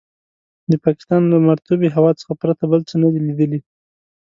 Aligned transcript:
د 0.71 0.73
پاکستان 0.85 1.21
له 1.31 1.37
مرطوبې 1.47 1.89
هوا 1.95 2.11
څخه 2.19 2.33
پرته 2.41 2.63
بل 2.71 2.81
څه 2.89 2.95
نه 3.03 3.07
دي 3.13 3.19
لیدلي. 3.27 3.59